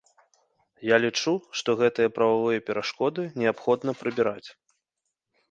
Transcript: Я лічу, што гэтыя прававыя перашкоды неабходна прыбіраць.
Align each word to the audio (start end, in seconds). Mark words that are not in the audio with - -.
Я 0.91 0.97
лічу, 1.03 1.33
што 1.61 1.69
гэтыя 1.81 2.13
прававыя 2.15 2.65
перашкоды 2.71 3.27
неабходна 3.43 3.91
прыбіраць. 4.01 4.49